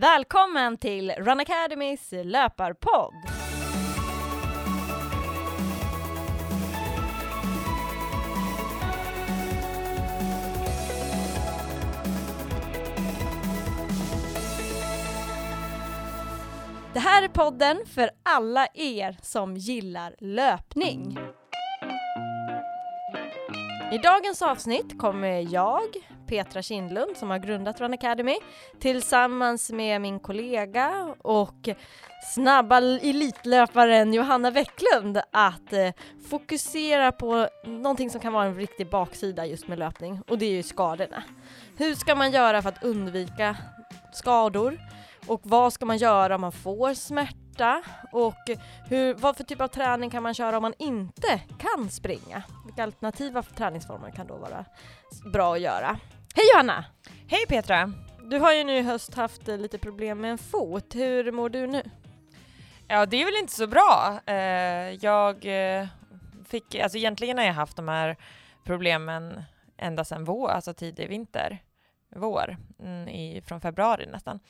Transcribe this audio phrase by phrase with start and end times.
[0.00, 3.14] Välkommen till Run Academys löparpodd!
[16.92, 21.18] Det här är podden för alla er som gillar löpning.
[23.92, 25.86] I dagens avsnitt kommer jag,
[26.30, 28.36] Petra Kindlund, som har grundat Run Academy,
[28.80, 31.68] tillsammans med min kollega och
[32.34, 35.92] snabba elitlöparen Johanna Wecklund att eh,
[36.30, 40.50] fokusera på någonting som kan vara en riktig baksida just med löpning och det är
[40.50, 41.22] ju skadorna.
[41.76, 43.56] Hur ska man göra för att undvika
[44.12, 44.80] skador?
[45.26, 47.82] Och vad ska man göra om man får smärta?
[48.12, 48.50] Och
[48.88, 52.42] hur, vad för typ av träning kan man köra om man inte kan springa?
[52.66, 54.64] Vilka alternativa träningsformer kan då vara
[55.32, 55.98] bra att göra?
[56.34, 56.84] Hej Johanna!
[57.26, 57.92] Hej Petra!
[58.24, 60.94] Du har ju nu i höst haft eh, lite problem med en fot.
[60.94, 61.82] Hur mår du nu?
[62.88, 64.20] Ja, det är väl inte så bra.
[64.26, 65.86] Eh, jag eh,
[66.48, 68.16] fick, alltså egentligen har jag haft de här
[68.64, 69.42] problemen
[69.76, 71.58] ända sedan vår, alltså tidig vinter
[72.16, 74.40] vår, mm, i, från februari nästan.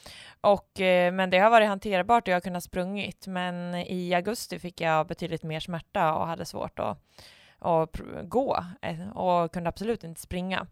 [0.40, 0.70] Och,
[1.12, 3.26] men det har varit hanterbart och jag har kunnat sprungit.
[3.26, 6.98] Men i augusti fick jag betydligt mer smärta och hade svårt att,
[7.60, 10.66] och gå eh, och kunde absolut inte springa.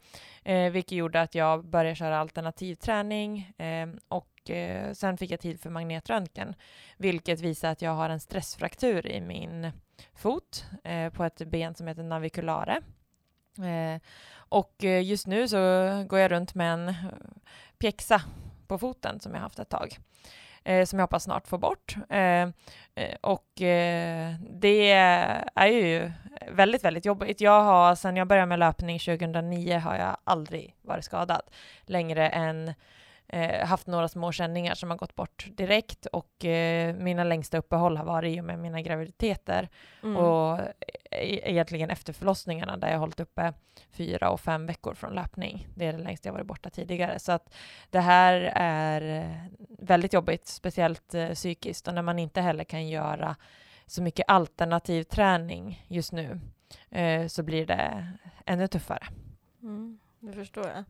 [0.44, 5.40] Eh, vilket gjorde att jag började köra alternativ träning eh, och eh, sen fick jag
[5.40, 6.54] tid för magnetröntgen,
[6.96, 9.70] vilket visar att jag har en stressfraktur i min
[10.14, 12.80] fot eh, på ett ben som heter naviculare.
[13.58, 14.00] Eh,
[14.34, 15.56] och eh, just nu så
[16.08, 16.94] går jag runt med en
[17.78, 18.22] pjäxa
[18.66, 19.98] på foten som jag haft ett tag.
[20.64, 21.96] Eh, som jag hoppas snart få bort.
[22.08, 22.42] Eh,
[22.94, 24.90] eh, och eh, det
[25.54, 26.12] är ju
[26.50, 27.40] väldigt, väldigt jobbigt.
[27.40, 31.42] Jag har, sedan jag började med löpning 2009 har jag aldrig varit skadad
[31.86, 32.74] längre än
[33.28, 37.96] eh, haft några små känningar som har gått bort direkt och eh, mina längsta uppehåll
[37.96, 39.68] har varit i och med mina graviditeter
[40.02, 40.16] mm.
[40.16, 40.60] och
[41.10, 43.52] e egentligen efter förlossningarna där jag hållit uppe
[43.90, 45.68] fyra och fem veckor från löpning.
[45.74, 47.18] Det är det längsta jag varit borta tidigare.
[47.18, 47.54] Så att
[47.90, 49.34] det här är
[49.78, 53.36] väldigt jobbigt, speciellt eh, psykiskt och när man inte heller kan göra
[53.86, 56.40] så mycket alternativ träning just nu
[56.90, 58.12] eh, så blir det
[58.46, 59.06] ännu tuffare.
[59.62, 59.98] Mm.
[60.20, 60.84] Det förstår jag.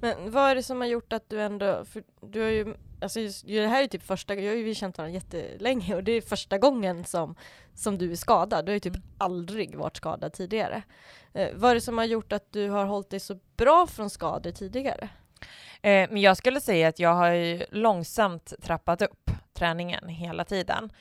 [0.00, 3.20] Men vad är det som har gjort att du ändå, för du har ju, alltså
[3.20, 6.20] just, det här är typ första, jag har ju känt varandra jättelänge och det är
[6.20, 7.34] första gången som,
[7.74, 8.66] som du är skadad.
[8.66, 10.82] Du har ju typ aldrig varit skadad tidigare.
[11.32, 14.10] Eh, vad är det som har gjort att du har hållit dig så bra från
[14.10, 15.08] skador tidigare?
[15.82, 20.92] Eh, men jag skulle säga att jag har ju långsamt trappat upp träningen hela tiden.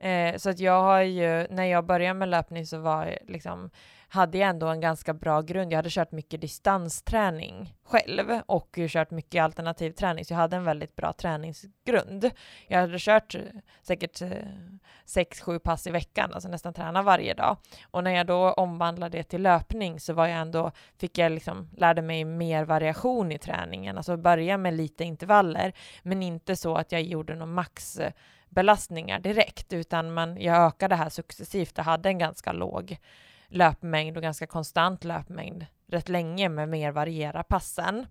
[0.00, 3.70] Eh, så att jag har ju, när jag började med löpning så var liksom
[4.16, 5.72] hade jag ändå en ganska bra grund.
[5.72, 10.64] Jag hade kört mycket distansträning själv och kört mycket alternativ träning, så jag hade en
[10.64, 12.30] väldigt bra träningsgrund.
[12.68, 13.40] Jag hade kört eh,
[13.82, 14.30] säkert eh,
[15.04, 17.56] sex, sju pass i veckan, alltså nästan träna varje dag.
[17.90, 21.70] Och när jag då omvandlade det till löpning så var jag ändå, fick jag liksom,
[21.76, 25.72] lärde mig mer variation i träningen, alltså börja med lite intervaller,
[26.02, 31.08] men inte så att jag gjorde någon maxbelastningar direkt, utan man, jag ökade det här
[31.08, 32.98] successivt och hade en ganska låg
[33.48, 38.06] löpmängd och ganska konstant löpmängd rätt länge med mer variera passen.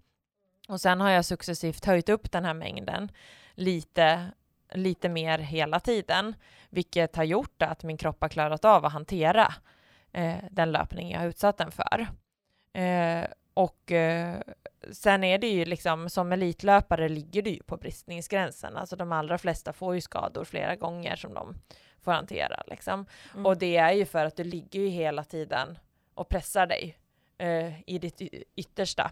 [0.68, 3.12] Och sen har jag successivt höjt upp den här mängden
[3.54, 4.32] lite,
[4.74, 6.36] lite mer hela tiden,
[6.70, 9.54] vilket har gjort att min kropp har klarat av att hantera
[10.12, 12.08] eh, den löpning jag har utsatt den för.
[12.82, 14.36] Eh, och eh,
[14.92, 18.78] sen är det ju liksom som elitlöpare ligger du ju på bristningsgränsen.
[18.78, 21.56] Alltså de allra flesta får ju skador flera gånger som de
[22.06, 23.06] får hantera liksom.
[23.34, 23.46] Mm.
[23.46, 25.78] Och det är ju för att du ligger ju hela tiden
[26.14, 26.98] och pressar dig
[27.44, 28.22] uh, i ditt
[28.56, 29.12] yttersta.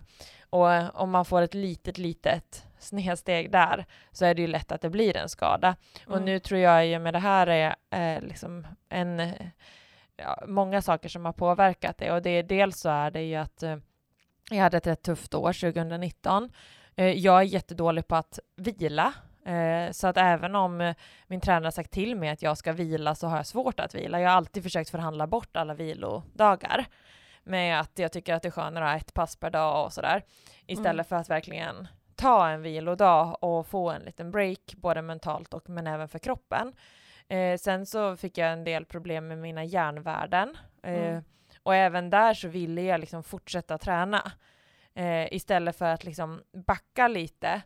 [0.50, 4.72] Och uh, om man får ett litet, litet snedsteg där så är det ju lätt
[4.72, 5.76] att det blir en skada.
[6.06, 6.14] Mm.
[6.14, 9.34] Och nu tror jag ju med det här är uh, liksom en,
[10.16, 13.36] ja, många saker som har påverkat det och det är dels så är det ju
[13.36, 13.64] att
[14.50, 16.50] jag hade ett rätt tufft år 2019.
[16.96, 19.14] Jag är jättedålig på att vila
[19.46, 20.96] Eh, så att även om eh,
[21.28, 24.22] min tränare sagt till mig att jag ska vila så har jag svårt att vila.
[24.22, 26.86] Jag har alltid försökt förhandla bort alla vilodagar
[27.44, 29.94] med att jag tycker att det är skönare att ha ett pass per dag och
[29.94, 30.24] sådär
[30.68, 31.06] istället mm.
[31.06, 35.88] för att verkligen ta en vilodag och få en liten break både mentalt och men
[35.88, 36.74] även för kroppen.
[37.28, 41.24] Eh, sen så fick jag en del problem med mina järnvärden eh, mm.
[41.64, 44.32] och även där så ville jag liksom fortsätta träna
[44.94, 47.62] eh, istället för att liksom backa lite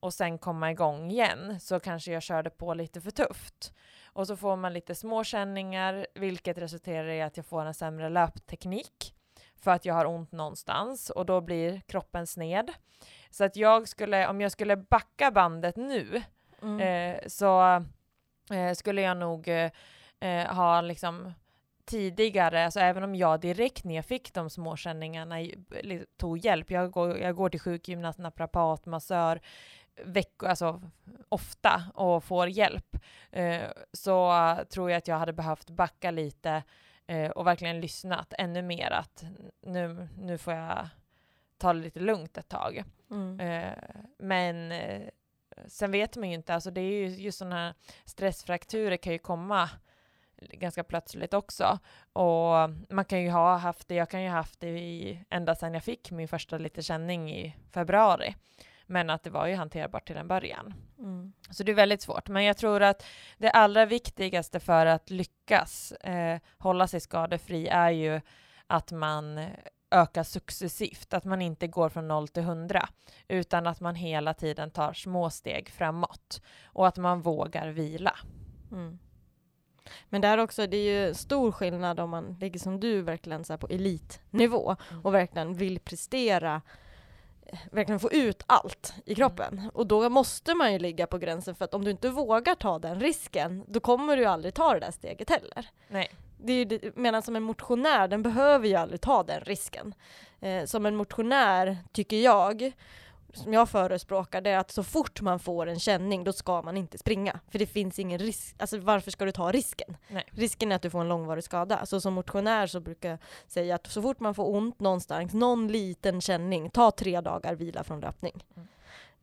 [0.00, 3.72] och sen komma igång igen så kanske jag körde på lite för tufft.
[4.12, 9.14] Och så får man lite småkänningar vilket resulterar i att jag får en sämre löpteknik
[9.56, 12.70] för att jag har ont någonstans och då blir kroppen sned.
[13.30, 16.22] Så att jag skulle, om jag skulle backa bandet nu
[16.62, 16.80] Mm.
[16.80, 17.62] Eh, så
[18.54, 19.70] eh, skulle jag nog eh,
[20.20, 21.32] eh, ha liksom
[21.84, 26.38] tidigare, alltså även om jag direkt när jag fick de små känningarna i- li- tog
[26.38, 29.40] hjälp, jag går, jag går till sjukgymnast, naprapat, massör,
[30.04, 30.82] veckor, alltså
[31.28, 32.96] ofta och får hjälp,
[33.30, 34.34] eh, så
[34.70, 36.62] tror jag att jag hade behövt backa lite
[37.06, 39.24] eh, och verkligen lyssnat ännu mer att
[39.60, 40.88] nu, nu får jag
[41.58, 42.84] ta det lite lugnt ett tag.
[43.10, 43.40] Mm.
[43.40, 43.78] Eh,
[44.18, 45.08] men eh,
[45.66, 49.18] sen vet man ju inte, alltså det är ju just sådana här stressfrakturer kan ju
[49.18, 49.70] komma
[50.40, 51.78] ganska plötsligt också.
[52.12, 55.54] Och man kan ju ha haft det, jag kan ju ha haft det i, ända
[55.54, 58.34] sedan jag fick min första lite känning i februari.
[58.90, 60.74] Men att det var ju hanterbart till en början.
[60.98, 61.32] Mm.
[61.50, 62.28] Så det är väldigt svårt.
[62.28, 63.04] Men jag tror att
[63.38, 68.20] det allra viktigaste för att lyckas eh, hålla sig skadefri är ju
[68.66, 69.46] att man
[69.90, 72.88] ökar successivt, att man inte går från 0 till 100,
[73.28, 78.16] utan att man hela tiden tar små steg framåt och att man vågar vila.
[78.72, 78.98] Mm.
[80.08, 83.58] Men där också, det är ju stor skillnad om man ligger som du verkligen så
[83.58, 85.04] på elitnivå Mm.
[85.04, 86.62] och verkligen vill prestera,
[87.72, 89.70] verkligen få ut allt i kroppen.
[89.74, 92.78] Och då måste man ju ligga på gränsen för att om du inte vågar ta
[92.78, 95.70] den risken, då kommer du ju aldrig ta det där steget heller.
[95.88, 96.10] Nej.
[96.42, 99.94] Det är det, medan som en motionär, den behöver ju aldrig ta den risken.
[100.40, 102.72] Eh, som en motionär, tycker jag,
[103.34, 106.76] som jag förespråkar, det är att så fort man får en känning, då ska man
[106.76, 107.40] inte springa.
[107.48, 109.96] För det finns ingen risk, alltså varför ska du ta risken?
[110.08, 110.24] Nej.
[110.30, 111.86] Risken är att du får en långvarig skada.
[111.86, 115.68] Så som motionär så brukar jag säga att så fort man får ont någonstans, någon
[115.68, 118.44] liten känning, ta tre dagar vila från löpning.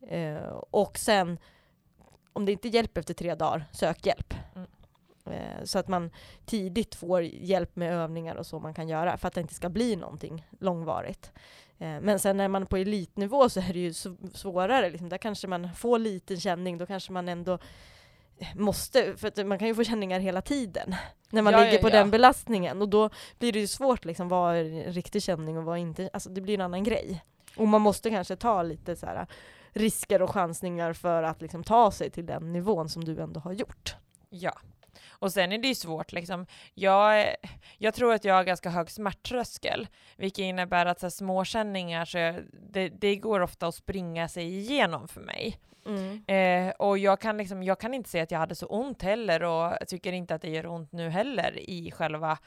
[0.10, 0.38] Eh,
[0.72, 1.40] och sen,
[2.34, 4.34] om det inte hjälper efter tre dagar, sök hjälp.
[4.56, 4.68] Mm.
[5.32, 6.12] Eh, så att man
[6.46, 9.70] tidigt får hjälp med övningar och så man kan göra för att det inte ska
[9.70, 11.32] bli någonting långvarigt.
[11.78, 14.90] Eh, men sen när man är på elitnivå så är det ju sv- svårare.
[14.90, 15.10] Liksom.
[15.10, 17.60] Där kanske man får liten känning, då kanske man ändå
[18.56, 20.96] måste, för man kan ju få känningar hela tiden
[21.30, 21.92] när man Ja, ligger ja, på ja.
[21.94, 23.10] den belastningen och då
[23.40, 26.54] blir det ju svårt liksom vad är riktig känning och vad inte, alltså det blir
[26.54, 27.24] en annan grej.
[27.58, 29.28] Och man måste kanske ta lite så här
[29.74, 33.54] risker och chansningar för att liksom ta sig till den nivån som du ändå har
[33.54, 33.96] gjort.
[34.30, 34.54] Ja.
[35.20, 36.46] Och sen är det ju svårt liksom.
[36.74, 37.36] Jag,
[37.78, 42.18] jag tror att jag har ganska hög smärttröskel, vilket innebär att så här, småkänningar, så
[42.18, 42.36] jag,
[42.70, 45.60] det, det går ofta att springa sig igenom för mig.
[46.28, 49.44] Eh, och jag kan, liksom, jag kan inte säga att jag hade så ont heller
[49.44, 52.38] och tycker inte att det gör ont nu heller i själva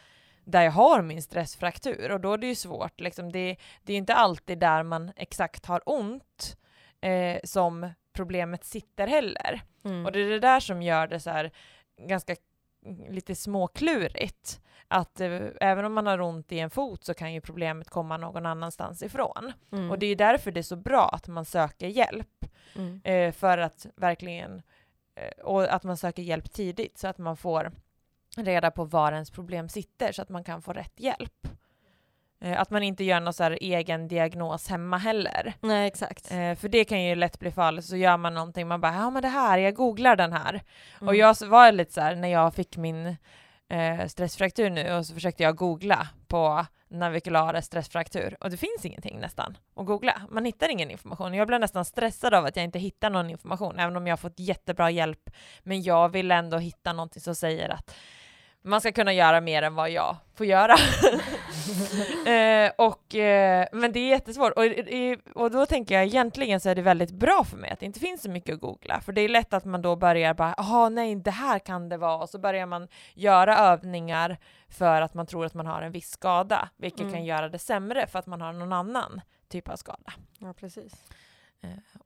[0.44, 3.00] där jag har min stressfraktur och då är det ju svårt.
[3.00, 6.56] Liksom, det, det är inte alltid där man exakt har ont
[7.00, 9.60] eh, som problemet sitter heller.
[9.84, 10.06] Mm.
[10.06, 11.50] Och det är det där som gör det så här
[12.08, 12.40] ganska mm,
[13.08, 14.60] lite småklurigt.
[14.88, 18.16] Att eh, även om man har ont i en fot så kan ju problemet komma
[18.16, 19.52] någon annanstans ifrån.
[19.72, 19.90] Mm.
[19.90, 22.44] Och det är därför det är så bra att man söker hjälp.
[22.76, 23.00] Mm.
[23.04, 24.62] Eh, för att verkligen,
[25.14, 27.72] eh, och att man söker hjälp tidigt så att man får
[28.36, 31.48] reda på var ens problem sitter så att man kan få rätt hjälp.
[32.40, 35.54] Eh, att man inte gör någon så här egen diagnos hemma heller.
[35.60, 36.30] Nej, exakt.
[36.32, 39.10] Eh, för det kan ju lätt bli farligt, så gör man någonting, man bara ja
[39.10, 40.62] men det här, jag googlar den här.
[40.96, 41.16] Och Mm.
[41.16, 43.16] jag s- var lite så här när jag fick min
[43.68, 49.20] eh, stressfraktur nu och så försökte jag googla på navikulare stressfraktur och det finns ingenting
[49.20, 50.22] nästan att googla.
[50.30, 51.34] Man hittar ingen information.
[51.34, 54.16] Jag blev nästan stressad av att jag inte hittar någon information, även om jag har
[54.18, 55.30] fått jättebra hjälp.
[55.62, 57.94] Men jag vill ändå hitta någonting som säger att
[58.62, 60.74] man ska kunna göra mer än vad jag får göra.
[62.26, 64.52] eh, och, eh, men det är jättesvårt.
[64.52, 67.80] Och, i- och då tänker jag egentligen så är det väldigt bra för mig att
[67.80, 69.00] det inte finns så mycket att googla.
[69.00, 71.96] För det är lätt att man då börjar bara, jaha nej det här kan det
[71.96, 72.16] vara.
[72.16, 74.38] Och så börjar man göra övningar
[74.68, 76.68] för att man tror att man har en viss skada.
[76.76, 77.12] Vilket Mm.
[77.12, 80.12] kan göra det sämre för att man har någon annan typ av skada.
[80.38, 80.92] Ja, precis.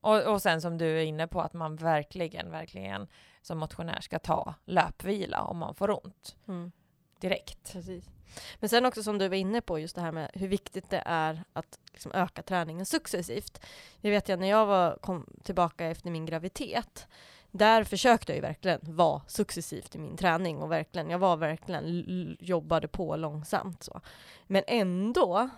[0.05, 3.07] Och, och sen som du är inne på att man verkligen, verkligen
[3.41, 6.71] som motionär ska ta löpvila om man får ont Mm.
[7.19, 7.73] direkt.
[7.73, 8.09] Precis.
[8.59, 11.03] Men sen också som du var inne på, just det här med hur viktigt det
[11.05, 13.65] är att liksom öka träningen successivt.
[14.01, 17.07] Jag vet jag när jag var, kom tillbaka efter min graviditet,
[17.51, 22.37] där försökte jag ju verkligen vara successivt i min träning och verkligen, jag var verkligen,
[22.39, 24.01] jobbade på långsamt så.
[24.47, 25.49] Men ändå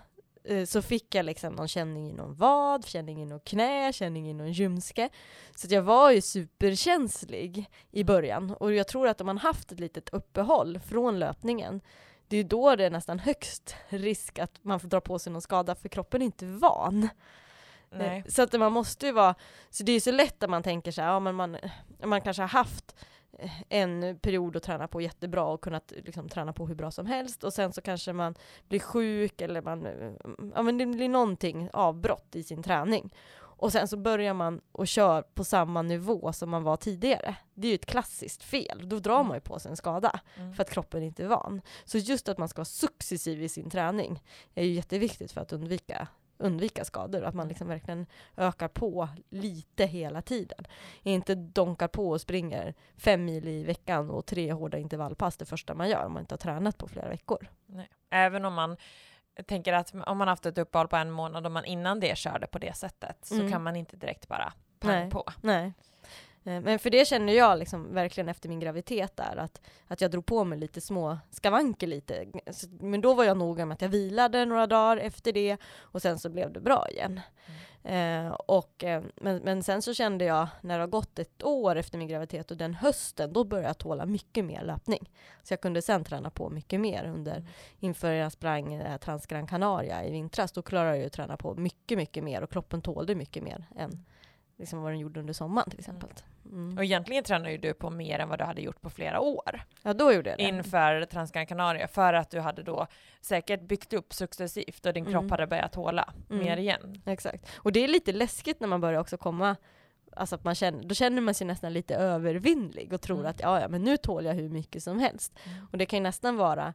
[0.66, 4.34] så fick jag liksom någon känning i någon vad, känning i någon knä, känning i
[4.34, 5.10] någon ljumske.
[5.56, 9.72] Så att jag var ju superkänslig i början och jag tror att om man haft
[9.72, 11.82] ett litet uppehåll från löpningen
[12.28, 15.42] det är då det är nästan högst risk att man får dra på sig någon
[15.42, 17.10] skada för kroppen är inte van.
[17.90, 18.18] Nej.
[18.18, 19.36] Eh, Så att man måste ju vara,
[19.70, 21.58] så det är ju så lätt att man tänker så här, ja men man,
[22.04, 23.02] man kanske har haft eh,
[23.70, 27.44] en period att träna på jättebra och kunnat liksom, träna på hur bra som helst
[27.44, 28.36] och sen så kanske man
[28.68, 30.12] blir sjuk eller man, eh,
[30.56, 33.14] ja men det blir någonting avbrott i sin träning.
[33.60, 37.36] och sen så börjar man och kör på samma nivå som man var tidigare.
[37.54, 39.28] Det är ju ett klassiskt fel, då drar Mm.
[39.28, 40.54] man ju på sig en skada Mm.
[40.54, 41.62] för att kroppen inte är van.
[41.86, 44.24] Så just att man ska vara successiv i sin träning
[44.56, 48.06] är ju jätteviktigt för att undvika undvika skador, att man liksom verkligen
[48.38, 50.66] ökar på lite hela tiden.
[51.04, 55.74] Inte donkar på och springer fem mil i veckan och tre hårda intervallpass det första
[55.74, 57.48] man gör om man inte har tränat på flera veckor.
[57.66, 57.90] Nej.
[58.10, 58.78] Även om man
[59.46, 62.48] tänker att om man haft ett uppehåll på en månad och man innan det körde
[62.48, 63.52] på det sättet så Mm.
[63.52, 65.10] kan man inte direkt bara pang Nej.
[65.12, 65.24] på.
[65.42, 65.74] Nej.
[66.48, 70.12] Eh, Men för det känner jag liksom verkligen efter min graviditet där, att, att jag
[70.12, 72.26] drog på mig lite små skavanker lite.
[72.80, 76.20] Men då var jag noga med att jag vilade några dagar efter det och sen
[76.20, 77.20] så blev det bra igen.
[77.84, 81.76] Eh, och, eh, men, men sen så kände jag när det har gått ett år
[81.76, 85.10] efter min graviditet och den hösten, då började jag tåla mycket mer löpning.
[85.44, 87.48] Så jag kunde sen träna på mycket mer under, Mm.
[87.80, 90.52] inför jag sprang eh, Transgran Canaria i vintras.
[90.52, 93.66] Då klarade jag ju att träna på mycket, mycket mer och kroppen tålde mycket mer
[93.76, 94.06] än
[94.58, 96.10] liksom vad den gjorde under sommaren till exempel.
[96.46, 96.78] Mm.
[96.78, 99.62] Och egentligen tränar ju du på mer än vad du hade gjort på flera år
[99.84, 100.44] Ja, då gjorde jag det.
[100.44, 102.88] inför Transgran Canaria för att du hade då
[103.22, 105.32] säkert byggt upp successivt och din kropp Mm.
[105.32, 106.46] hade börjat tåla Mm.
[106.46, 107.02] mer igen.
[107.06, 107.50] Exakt.
[107.56, 109.56] Och det är lite läskigt när man börjar också komma
[110.16, 113.30] Alltså att man känner, då känner man sig nästan lite övervinnlig och tror Mm.
[113.30, 115.34] att ja, ja, men nu tål jag hur mycket som helst.
[115.72, 116.74] Och det kan ju nästan vara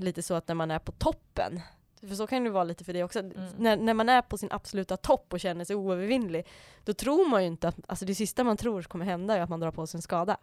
[0.00, 1.60] lite så att när man är på toppen,
[2.08, 3.32] för så kan det vara lite för dig också, Mm.
[3.58, 6.46] när, när man är på sin absoluta topp och känner sig oövervinnlig,
[6.84, 9.48] då tror man ju inte att, alltså det sista man tror kommer hända är att
[9.48, 10.36] man drar på sig en skada.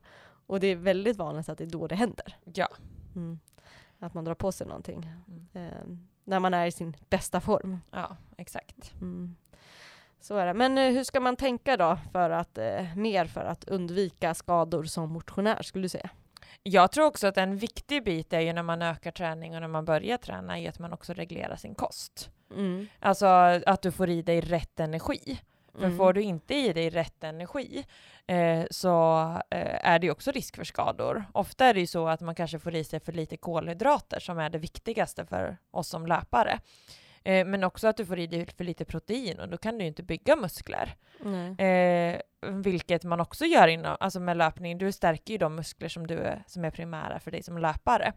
[0.48, 2.38] Och det är väldigt vanligt att det är då det händer.
[2.54, 2.68] Ja.
[3.16, 3.40] Mm.
[4.00, 5.10] Att man drar på sig någonting.
[5.28, 5.68] Mm.
[5.68, 7.80] Eh, när man är i sin bästa form.
[7.92, 8.94] Ja, exakt.
[9.02, 9.36] Mm.
[10.22, 10.54] Så är det.
[10.54, 14.84] Men eh, hur ska man tänka då för att, eh, mer för att undvika skador
[14.84, 16.10] som motionär skulle du säga?
[16.64, 19.68] Jag tror också att en viktig bit är ju när man ökar träning och när
[19.68, 22.30] man börjar träna är att man också reglerar sin kost.
[22.56, 22.88] Mm.
[23.00, 23.26] Alltså
[23.66, 25.40] att du får i dig rätt energi.
[25.74, 25.98] För Mm.
[25.98, 27.86] får du inte i dig rätt energi
[28.28, 31.26] eh, så eh, är det ju också risk för skador.
[31.34, 34.40] Ofta är det ju så att man kanske får i sig för lite kolhydrater som
[34.40, 36.60] är det viktigaste för oss som löpare.
[37.24, 39.86] Eh, men också att du får i dig för lite protein och då kan du
[39.86, 40.96] inte bygga muskler.
[41.58, 42.22] Eh,
[42.64, 44.78] vilket man också gör inom, alltså med löpning.
[44.78, 48.14] Du stärker ju de muskler som, du är, som är primära för dig som löpare.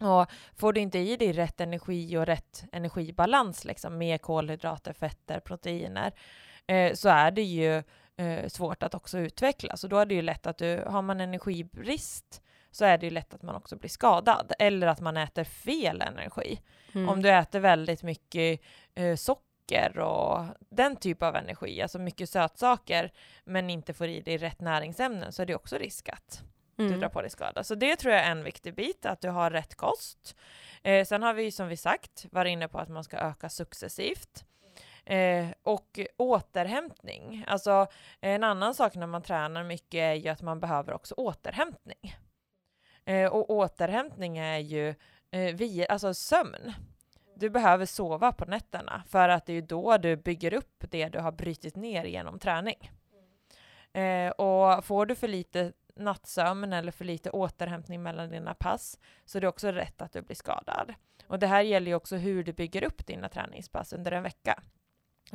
[0.00, 5.40] Och får du inte i dig rätt energi och rätt energibalans liksom, med kolhydrater, fetter,
[5.40, 6.12] proteiner
[6.66, 7.82] eh, så är det ju
[8.16, 9.84] eh, svårt att också utvecklas.
[9.84, 13.10] Och då är det ju lätt att du, har man energibrist så är det ju
[13.10, 16.60] lätt att man också blir skadad eller att man äter fel energi.
[16.94, 17.08] Mm.
[17.08, 18.60] Om du äter väldigt mycket
[18.94, 23.12] eh, socker och den typ av energi, alltså mycket sötsaker,
[23.44, 26.42] men inte får i dig rätt näringsämnen så är det också risk att
[26.76, 27.00] du Mm.
[27.00, 27.64] drar på dig skada.
[27.64, 30.36] Så det tror jag är en viktig bit, att du har rätt kost.
[30.82, 34.44] Eh, sen har vi som vi sagt varit inne på att man ska öka successivt.
[35.04, 37.44] Eh, och återhämtning.
[37.48, 37.86] Alltså
[38.20, 42.16] en annan sak när man tränar mycket är ju att man behöver också återhämtning.
[43.04, 44.94] Eh, och återhämtning är ju
[45.30, 46.72] eh, via, alltså sömn.
[47.34, 51.08] Du behöver sova på nätterna för att det är ju då du bygger upp det
[51.08, 52.90] du har brutit ner genom träning.
[53.92, 59.38] Eh, och får du för lite nattsömn eller för lite återhämtning mellan dina pass så
[59.38, 60.94] är det också rätt att du blir skadad.
[61.26, 64.62] Och det här gäller ju också hur du bygger upp dina träningspass under en vecka.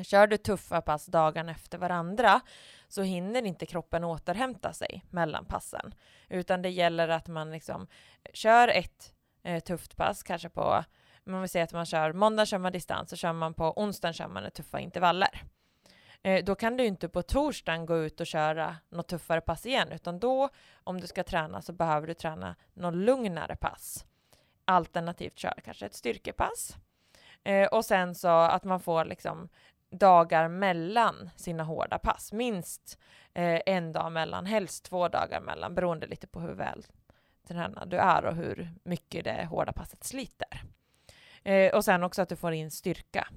[0.04, 2.42] Kör du tuffa pass dagen efter varandra
[2.88, 5.94] så hinner inte kroppen återhämta sig mellan passen.
[6.30, 7.88] Utan det gäller att man liksom
[8.24, 9.14] eh, kör ett
[9.44, 10.84] eh, tufft pass, kanske på,
[11.24, 14.14] man vill säga att man kör, måndag kör man distans, och kör man på onsdagen
[14.14, 15.44] kör man tuffa intervaller.
[16.24, 19.92] Eh, då kan du inte på torsdagen gå ut och köra något tuffare pass igen,
[19.92, 24.06] utan då, om du ska träna, så behöver du träna något lugnare pass.
[24.66, 26.78] Alternativt köra kanske ett styrkepass.
[27.44, 29.50] Eh, och sen så att man får liksom
[29.90, 32.32] dagar mellan sina hårda pass.
[32.34, 33.00] Minst
[33.34, 36.86] eh, en dag mellan, helst två dagar mellan, beroende lite på hur väl
[37.48, 40.64] tränad du är och hur mycket det hårda passet sliter.
[41.44, 43.28] Eh, och sen också att du får in styrka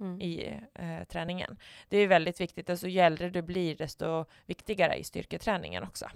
[0.00, 0.20] Mm.
[0.20, 1.56] i eh, träningen.
[1.88, 6.10] Det är väldigt viktigt, alltså ju äldre du blir desto viktigare i styrketräningen också.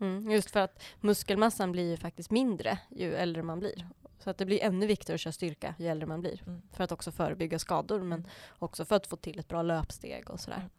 [0.00, 0.30] Mm.
[0.30, 3.86] Just för att muskelmassan blir ju faktiskt mindre ju äldre man blir.
[4.24, 6.42] Så att det blir ännu viktigare att köra styrka ju äldre man blir.
[6.46, 6.62] Mm.
[6.72, 8.26] För att också förebygga skador men
[8.58, 10.56] också för att få till ett bra löpsteg och sådär.
[10.58, 10.70] Mm.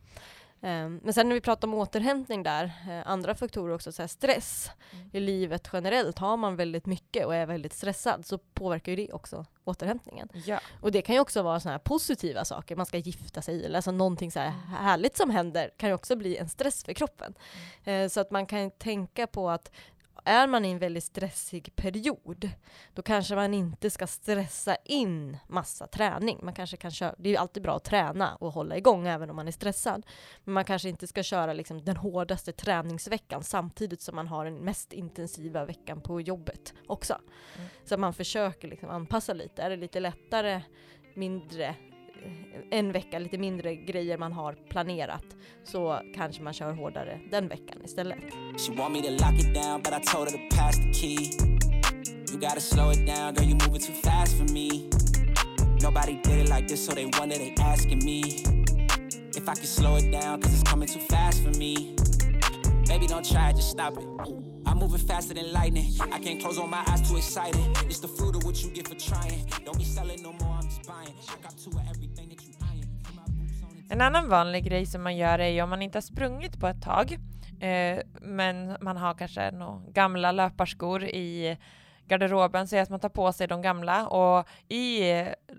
[0.61, 4.71] Ehm, Men sen när vi pratar om återhämtning där, eh, andra faktorer också, så stress
[4.91, 5.09] Mm.
[5.13, 6.19] i livet generellt.
[6.19, 10.29] Har man väldigt mycket och är väldigt stressad så påverkar ju det också återhämtningen.
[10.45, 10.59] Ja.
[10.81, 13.75] Och det kan ju också vara såna här positiva saker, man ska gifta sig eller
[13.75, 17.33] alltså någonting så här härligt som händer kan ju också bli en stress för kroppen.
[17.83, 19.71] Eh, Så att man kan tänka på att
[20.25, 22.49] är man i en väldigt stressig period,
[22.93, 26.39] då kanske man inte ska stressa in massa träning.
[26.43, 29.29] Man kanske kan köra, det är ju alltid bra att träna och hålla igång även
[29.29, 30.05] om man är stressad.
[30.43, 34.57] Men man kanske inte ska köra liksom den hårdaste träningsveckan samtidigt som man har den
[34.57, 37.13] mest intensiva veckan på jobbet också.
[37.55, 37.69] Mm.
[37.85, 39.61] Så man försöker liksom anpassa lite.
[39.61, 40.61] Är det lite lättare,
[41.15, 41.75] mindre
[42.71, 45.25] en vecka lite mindre grejer man har planerat
[45.63, 48.17] så kanske man kör hårdare den veckan istället.
[48.57, 51.17] She want me to lock it down but I told her to pass the key
[52.31, 54.89] You gotta slow it down girl you moving too fast for me
[55.81, 58.21] Nobody did it like this so they wonder they asking me
[59.35, 61.95] If I can slow it down cause it's coming too fast for me
[62.87, 65.93] Baby don't try just stop it I'm moving faster than lightning.
[65.99, 67.61] I can't close on my eyes too excited.
[67.85, 69.45] It's the fruit of what you get for trying.
[69.63, 71.13] Don't be selling no more, I'm just buying.
[71.29, 72.12] I got two of everything.
[73.89, 76.67] En annan vanlig grej som man gör är ju om man inte har sprungit på
[76.67, 77.11] ett tag,
[77.59, 81.57] eh, men man har kanske några gamla löparskor i
[82.07, 84.07] garderoben, så är att man tar på sig de gamla.
[84.07, 85.01] Och i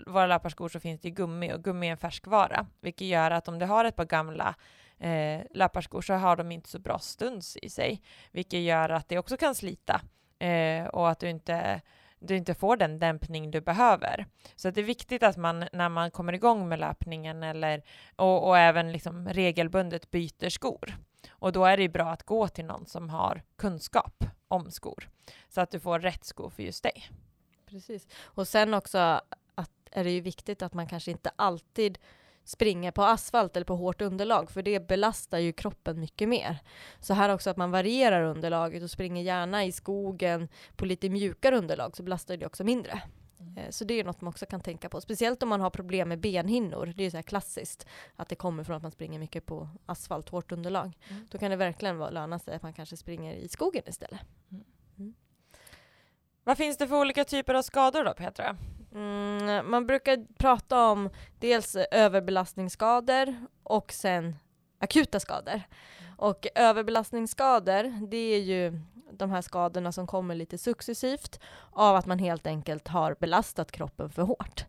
[0.06, 3.58] våra löparskor så finns det gummi och gummi är en färskvara, vilket gör att om
[3.58, 4.54] du har ett par gamla
[4.98, 8.02] eh, löparskor så har de inte så bra stuns i sig,
[8.32, 10.00] vilket gör att det också kan slita
[10.38, 11.80] eh, och att du inte
[12.26, 14.26] du inte får den dämpning du behöver.
[14.56, 17.82] Så det är viktigt att man när man kommer igång med löpningen eller,
[18.16, 20.96] och, och även liksom regelbundet byter skor.
[21.30, 25.08] Och då är det bra att gå till någon som har kunskap om skor
[25.48, 27.10] så att du får rätt skor för just dig.
[27.66, 28.06] Precis.
[28.22, 29.20] Och sen också
[29.54, 31.98] att är det ju viktigt att man kanske inte alltid
[32.44, 36.58] springer på asfalt eller på hårt underlag, för det belastar ju kroppen mycket mer.
[37.00, 41.58] Så här också att man varierar underlaget och springer gärna i skogen på lite mjukare
[41.58, 43.02] underlag, så belastar det också mindre.
[43.40, 43.58] Mm.
[43.58, 46.08] Eh, så det är något man också kan tänka på, speciellt om man har problem
[46.08, 46.92] med benhinnor.
[46.96, 47.86] Det är så här klassiskt,
[48.16, 50.98] att det kommer från att man springer mycket på asfalt, hårt underlag.
[51.08, 51.26] Mm.
[51.30, 54.20] Då kan det verkligen löna sig att man kanske springer i skogen istället.
[54.50, 54.64] Mm.
[54.98, 55.14] mm.
[56.44, 58.56] Vad finns det för olika typer av skador då, Petra?
[58.94, 64.36] Mm, man brukar prata om dels överbelastningsskador och sen
[64.78, 65.60] akuta skador.
[66.16, 71.40] Och överbelastningsskador, det är ju de här skadorna som kommer lite successivt
[71.72, 74.64] av att man helt enkelt har belastat kroppen för hårt.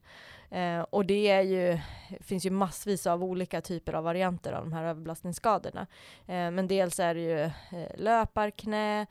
[0.49, 1.79] Eh, och det är ju,
[2.21, 5.87] finns ju massvis av olika typer av varianter av de här överbelastningsskadorna.
[6.27, 7.51] Eh, men dels är det ju eh,
[7.97, 9.01] löparknä,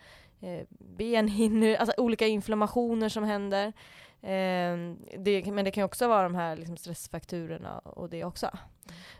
[0.40, 3.72] eh, benhinnor, alltså olika inflammationer som händer.
[4.24, 4.76] Eh,
[5.18, 8.50] det, men det kan också vara de här liksom stressfakturerna och det också.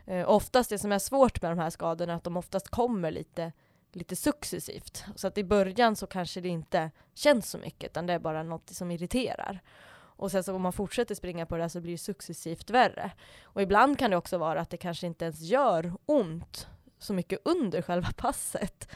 [0.05, 0.19] Mm.
[0.19, 3.11] Eh, oftast det som är svårt med de här skadorna är att de oftast kommer
[3.11, 3.51] lite,
[3.91, 5.05] lite successivt.
[5.15, 8.43] Så att i början så kanske det inte känns så mycket, utan det är bara
[8.43, 9.61] något som irriterar.
[10.17, 13.11] Och sen så om man fortsätter springa på det här så blir det successivt värre.
[13.43, 16.67] Och ibland kan det också vara att det kanske inte ens gör ont
[16.99, 18.89] så mycket under själva passet.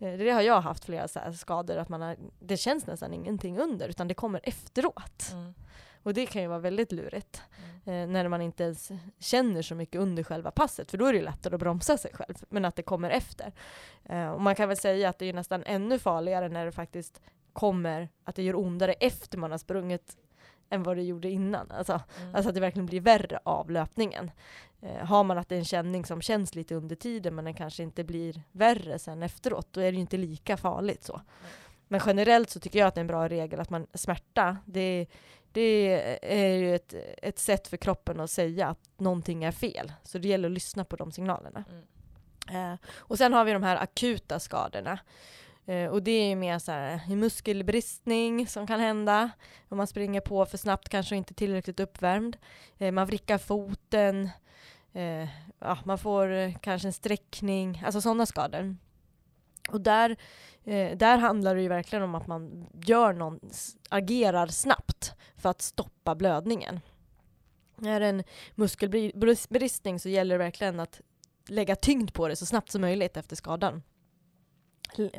[0.00, 3.58] Eh, det har jag haft flera så skador, att man har, det känns nästan ingenting
[3.58, 5.30] under, utan det kommer efteråt.
[5.32, 5.54] Mm.
[6.02, 7.42] Och det kan ju vara väldigt lurigt,
[7.84, 8.02] mm.
[8.02, 11.22] eh, när man inte ens känner så mycket under själva passet, för då är det
[11.22, 13.52] lättare att bromsa sig själv, men att det kommer efter.
[14.04, 17.20] Eh, och man kan väl säga att det är nästan ännu farligare när det faktiskt
[17.52, 20.16] kommer, att det gör ondare efter man har sprungit
[20.70, 21.70] än vad det gjorde innan.
[21.70, 22.34] Alltså, mm.
[22.34, 24.30] alltså att det verkligen blir värre av löpningen.
[24.82, 27.54] Eh, har man att det är en känning som känns lite under tiden men den
[27.54, 31.14] kanske inte blir värre sen efteråt, då är det ju inte lika farligt så.
[31.14, 31.26] Mm.
[31.88, 35.06] Men generellt så tycker jag att det är en bra regel att man smärta, det,
[35.52, 35.60] det
[36.22, 39.92] är ju ett, ett sätt för kroppen att säga att någonting är fel.
[40.02, 41.64] Så det gäller att lyssna på de signalerna.
[41.70, 42.72] Mm.
[42.72, 44.98] Eh, och sen har vi de här akuta skadorna.
[45.70, 49.30] Eh, och det är ju mer så här, muskelbristning som kan hända
[49.68, 52.36] om man springer på för snabbt, kanske inte tillräckligt uppvärmd.
[52.78, 54.30] Eh, man vrickar foten,
[54.92, 55.28] eh,
[55.58, 58.76] ja, man får eh, kanske en sträckning, alltså sådana skador.
[59.68, 60.16] Och där,
[60.64, 63.40] eh, där handlar det ju verkligen om att man gör någon,
[63.88, 66.80] agerar snabbt för att stoppa blödningen.
[67.86, 71.00] Är det en muskelbristning så gäller det verkligen att
[71.48, 73.82] lägga tyngd på det så snabbt som möjligt efter skadan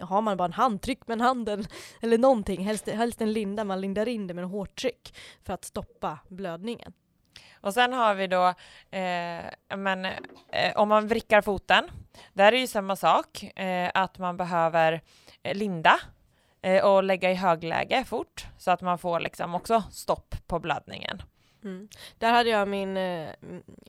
[0.01, 1.65] har man bara en handtryck med handen
[2.01, 5.53] eller någonting, helst, helst en linda, man lindar in det med en hårt tryck för
[5.53, 6.93] att stoppa blödningen.
[7.61, 8.47] Och sen har vi då,
[8.97, 11.91] eh, men, eh, om man vrickar foten,
[12.33, 15.01] där är ju samma sak, eh, att man behöver
[15.43, 15.99] eh, linda
[16.61, 21.21] eh, och lägga i högläge fort så att man får liksom också stopp på blödningen.
[21.63, 21.87] Mm.
[22.17, 23.29] Där hade jag min, eh,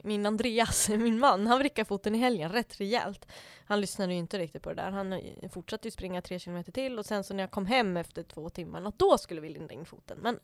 [0.02, 3.26] min Andreas, min man, han vrickade foten i helgen rätt rejält.
[3.72, 4.90] Han lyssnade ju inte riktigt på det där.
[4.90, 7.96] Han eh, fortsatte ju springa tre kilometer till och sen så när jag kom hem
[7.96, 10.18] efter två timmar, då skulle vi linda in foten.
[10.22, 10.40] Men,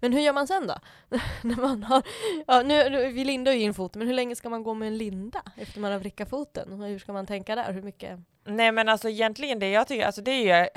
[0.00, 0.74] men hur gör man sen då?
[1.42, 2.02] när man har,
[2.46, 4.98] ja, nu, vi lindar ju in foten, men hur länge ska man gå med en
[4.98, 6.82] linda efter man har vrickat foten?
[6.82, 7.72] Hur ska man tänka där?
[7.72, 8.20] Hur mycket?
[8.44, 10.68] Nej men alltså egentligen det jag tycker, alltså det är ju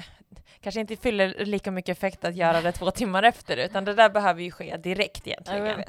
[0.62, 4.10] kanske inte fyller lika mycket effekt att göra det två timmar efter, utan det där
[4.10, 5.84] behöver ju ske direkt egentligen.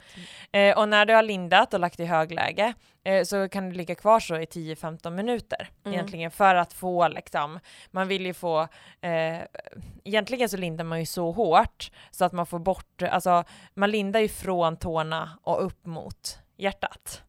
[0.52, 3.94] Eh, och när du har lindat och lagt i högläge eh, så kan du ligga
[3.94, 5.94] kvar så i 10-15 minuter mm.
[5.94, 8.60] egentligen för att få liksom, man vill ju få,
[9.00, 9.38] eh,
[10.04, 14.20] egentligen så lindar man ju så hårt så att man får bort, alltså man lindar
[14.20, 17.22] ju från tårna och upp mot hjärtat.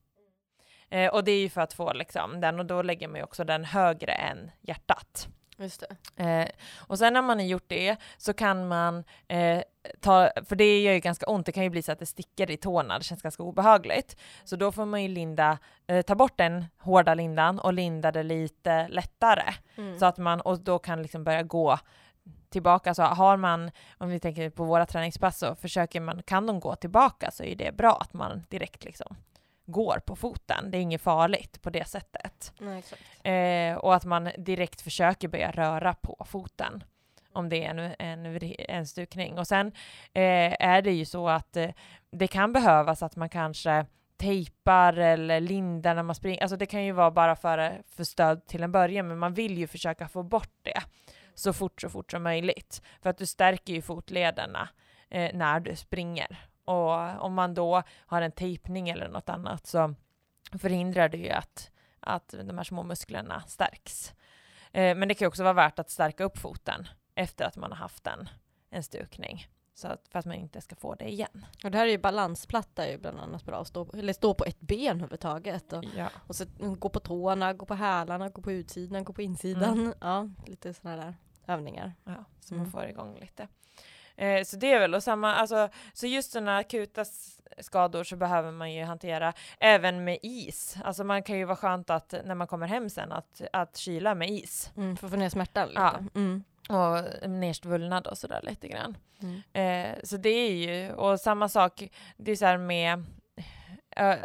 [0.89, 3.23] Eh, och det är ju för att få liksom den och då lägger man ju
[3.23, 5.27] också den högre än hjärtat.
[5.57, 5.83] Just
[6.15, 6.45] eh,
[6.87, 9.61] och sen när man har gjort det så kan man eh,
[9.99, 12.51] ta, för det gör ju ganska ont, det kan ju bli så att det sticker
[12.51, 14.17] i tårna, det känns ganska obehagligt.
[14.43, 18.23] Så då får man ju linda, eh, ta bort den hårda lindan och linda det
[18.23, 19.53] lite lättare.
[19.77, 19.99] Mm.
[19.99, 21.79] Så att man, och då kan liksom börja gå
[22.49, 26.59] tillbaka, så har man, om vi tänker på våra träningspass så försöker man, kan de
[26.59, 29.15] gå tillbaka så är det bra att man direkt liksom
[29.65, 30.71] går på foten.
[30.71, 32.53] Det är inget farligt på det sättet.
[32.59, 32.83] Nej,
[33.33, 36.83] eh, och att man direkt försöker börja röra på foten
[37.33, 39.39] om det är en, en, en stukning.
[39.39, 39.67] Och sen
[40.13, 41.69] eh, är det ju så att eh,
[42.11, 43.85] det kan behövas att man kanske
[44.17, 46.41] tejpar eller lindar när man springer.
[46.41, 49.57] Alltså det kan ju vara bara för, för stöd till en början, men man vill
[49.57, 50.81] ju försöka få bort det
[51.35, 52.81] så fort, så fort som möjligt.
[53.01, 54.69] För att du stärker ju fotlederna
[55.09, 59.95] eh, när du springer och om man då har en tejpning eller något annat så
[60.59, 64.13] förhindrar det ju att, att de här små musklerna stärks.
[64.71, 67.77] Eh, men det kan också vara värt att stärka upp foten efter att man har
[67.77, 68.29] haft en,
[68.69, 69.47] en stukning.
[69.73, 71.45] Så att, för att man inte ska få det igen.
[71.63, 74.33] Och det här är ju balansplatta är ju bland annat bra att stå, eller stå
[74.33, 75.73] på ett ben överhuvudtaget.
[75.73, 76.09] Och, ja.
[76.27, 79.79] och så gå på tårna, gå på hälarna, gå på utsidan, gå på insidan.
[79.79, 79.93] Mm.
[80.01, 81.15] Ja, lite sådana där
[81.47, 81.93] övningar.
[82.03, 82.63] Ja, så mm.
[82.63, 83.47] man får igång lite.
[84.17, 87.05] Eh, så det är väl och samma, alltså, så just sådana akuta
[87.59, 90.77] skador så behöver man ju hantera även med is.
[90.83, 94.15] Alltså man kan ju vara skönt att när man kommer hem sen att, att kyla
[94.15, 94.71] med is.
[94.77, 95.81] Mm, för att få ner smärtan lite.
[95.81, 95.99] Ja.
[96.15, 96.43] Mm.
[96.69, 98.97] Och nersvullnad och sådär lite grann.
[99.21, 99.41] Mm.
[99.53, 103.03] Eh, så det är ju, och samma sak, det är så här med
[103.95, 104.17] ö,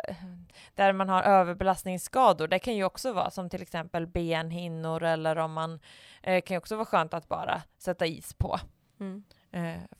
[0.74, 5.52] där man har överbelastningsskador, det kan ju också vara som till exempel benhinnor eller om
[5.52, 5.80] man
[6.22, 8.60] eh, kan ju också vara skönt att bara sätta is på.
[9.00, 9.24] Mm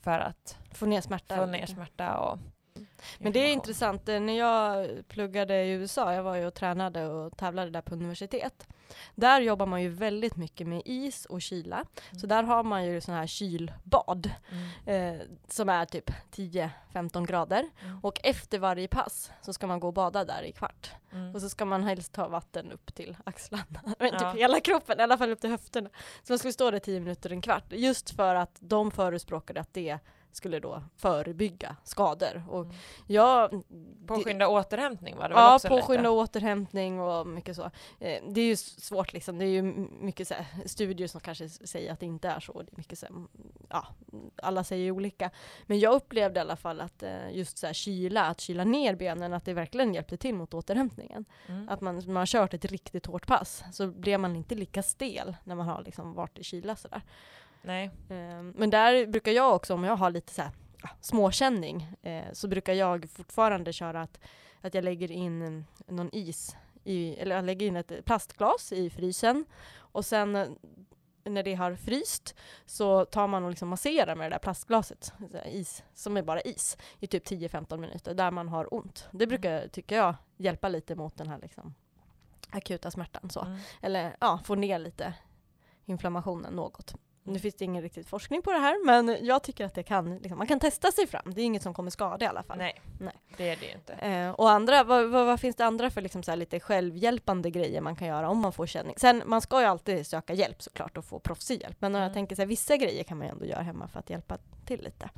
[0.01, 1.35] för att få ner smärta.
[1.35, 2.39] Få ner smärta och
[3.19, 7.07] men det är intressant, eh, när jag pluggade i USA, jag var ju och tränade
[7.07, 8.67] och tävlade där på universitet.
[9.15, 11.75] Där jobbar man ju väldigt mycket med is och kyla.
[11.75, 12.19] Mm.
[12.19, 15.19] Så där har man ju sådana här kylbad mm.
[15.19, 17.69] eh, som är typ 10-15 grader.
[17.83, 17.99] Mm.
[18.03, 20.91] Och efter varje pass så ska man gå och bada där i kvart.
[21.11, 21.35] Mm.
[21.35, 23.65] Och så ska man helst ta vatten upp till axlarna,
[23.99, 25.89] men typ hela kroppen, i alla fall upp till höfterna.
[26.23, 27.65] Så man skulle stå där 10 minuter, en kvart.
[27.69, 29.99] Just för att de förespråkade att det
[30.31, 32.43] skulle då förebygga skador.
[32.49, 32.75] Och mm.
[33.07, 33.63] jag,
[34.07, 36.09] påskynda det, återhämtning var det Ja, också påskynda lite.
[36.09, 37.63] återhämtning och mycket så.
[37.99, 39.61] Eh, det är ju svårt liksom, det är ju
[40.01, 42.61] mycket så här, studier som kanske säger att det inte är så.
[42.61, 43.15] Det är mycket så här,
[43.69, 43.87] ja,
[44.43, 45.31] alla säger olika.
[45.65, 48.95] Men jag upplevde i alla fall att eh, just så här, kyla, att kyla ner
[48.95, 51.25] benen, att det verkligen hjälpte till mot återhämtningen.
[51.47, 51.69] Mm.
[51.69, 55.35] Att man, man har kört ett riktigt hårt pass så blir man inte lika stel
[55.43, 57.01] när man har liksom varit i kyla sådär.
[57.61, 57.91] Nej.
[58.09, 60.51] Ehm, men där brukar jag också, om jag har lite så här,
[61.01, 64.19] småkänning, eh, så brukar jag fortfarande köra att,
[64.61, 69.45] att jag lägger in någon is, i, eller jag lägger in ett plastglas i frysen
[69.75, 70.47] och sen eh,
[71.23, 75.13] när det har fryst så tar man och liksom masserar med det där plastglaset,
[75.45, 79.07] is, som är bara is, i typ 10-15 minuter där man har ont.
[79.11, 81.73] Det brukar, tycker jag, hjälpa lite mot den här liksom
[82.49, 83.29] akuta smärtan.
[83.29, 83.41] Så.
[83.41, 83.57] Mm.
[83.81, 85.13] Eller ja, få ner lite
[85.85, 86.95] inflammationen något.
[87.23, 90.17] Nu finns det ingen riktig forskning på det här, men jag tycker att det kan,
[90.17, 91.33] liksom, man kan testa sig fram.
[91.33, 92.57] Det är inget som kommer skada i alla fall.
[92.57, 93.13] Nej, Nej.
[93.37, 93.93] det är det inte.
[93.93, 97.81] Eh, och andra, vad, vad, vad, finns det andra för liksom så lite självhjälpande grejer
[97.81, 98.95] man kan göra om man får känning?
[98.97, 102.03] Sen, man ska ju alltid söka hjälp såklart och få proffsig hjälp, men mm.
[102.03, 104.37] jag tänker så här, vissa grejer kan man ju ändå göra hemma för att hjälpa
[104.65, 105.09] till lite.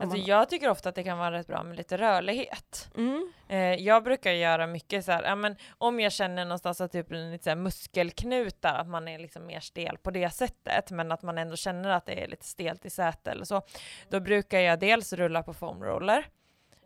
[0.00, 2.90] Alltså jag tycker ofta att det kan vara rätt bra med lite rörlighet.
[2.96, 3.32] Mm.
[3.48, 7.10] Eh, jag brukar göra mycket så här, ja, men om jag känner någonstans att typ
[7.10, 11.22] lite så här muskelknutar, att man är liksom mer stel på det sättet, men att
[11.22, 13.62] man ändå känner att det är lite stelt i sätet eller så,
[14.08, 16.26] då brukar jag dels rulla på foamroller,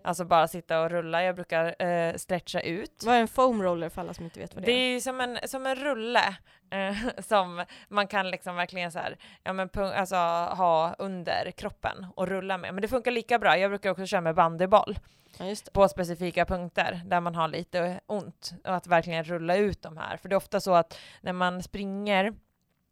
[0.06, 1.22] Alltså bara sitta och rulla.
[1.22, 3.02] Jag brukar eh, stretcha ut.
[3.04, 4.76] Vad är en foam roller för alla som inte vet vad det, är?
[4.76, 6.36] Det är som en, som en rulle
[6.70, 12.28] eh, som man kan liksom verkligen så här, ja men alltså ha under kroppen och
[12.28, 12.74] rulla med.
[12.74, 13.58] Men det funkar lika bra.
[13.58, 14.98] Jag brukar också köra med bandyboll.
[15.38, 19.96] Ja, på specifika punkter där man har lite ont och att verkligen rulla ut de
[19.96, 20.16] här.
[20.16, 22.34] För det är ofta så att när man springer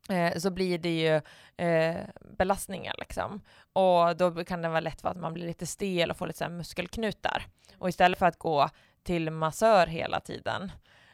[0.08, 1.20] eh, så blir det ju
[1.66, 2.00] eh,
[2.38, 3.40] belastningar liksom.
[3.72, 6.38] Och då kan det vara lätt för att man blir lite stel och får lite
[6.38, 7.46] så muskelknutar.
[7.78, 8.68] Och istället för att gå
[9.02, 10.72] till massör hela tiden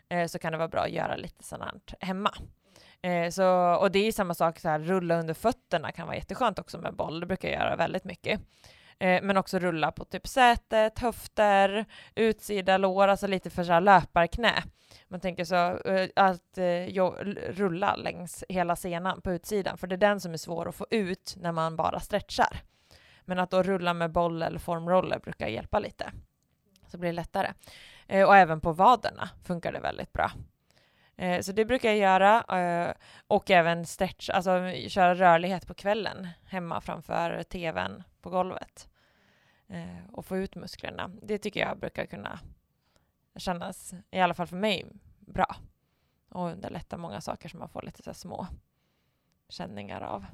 [0.09, 2.35] eh, så kan det vara bra att göra lite sådant hemma.
[3.03, 6.59] Eh, så, och det är samma sak, så här, rulla under fötterna kan vara jätteskönt
[6.59, 8.41] också med boll, det brukar jag göra väldigt mycket.
[8.99, 11.85] Eh, men också rulla på typ sätet, höfter,
[12.15, 14.63] utsida lår, alltså lite för så här löparknä.
[15.09, 17.05] Man tänker så, eh, att eh,
[17.51, 20.87] rulla längs hela senan på utsidan, för det är den som är svår att få
[20.91, 22.61] ut när man bara stretchar.
[23.25, 26.13] Men att då rulla med boll eller formroller brukar hjälpa lite.
[26.87, 27.53] Så blir det lättare.
[28.07, 30.31] Eh, och även på vaderna funkar det väldigt bra.
[31.17, 32.59] Eh, så det brukar jag göra.
[32.59, 32.95] Eh,
[33.27, 38.89] och även stretch, alltså köra rörlighet på kvällen hemma framför tvn på golvet.
[39.67, 41.11] Eh, och få ut musklerna.
[41.23, 42.41] Det tycker jag brukar kunna
[43.37, 44.87] kännas, i alla fall för mig,
[45.21, 45.57] bra.
[46.29, 48.47] Och underlätta många saker som man får lite så små
[49.49, 50.27] känningar av.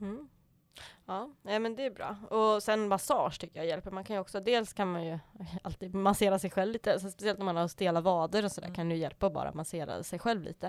[0.00, 0.28] Mm.
[1.06, 2.16] Ja, men det är bra.
[2.30, 3.90] Och sen massage tycker jag hjälper.
[3.90, 5.18] Man kan ju också, dels kan man ju
[5.62, 8.74] alltid massera sig själv lite, så speciellt när man har stela vader och sådär mm.
[8.74, 10.66] kan det hjälpa att bara massera sig själv lite.